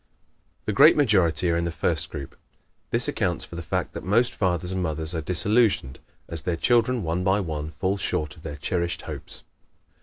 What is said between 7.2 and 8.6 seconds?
by one, fall short of their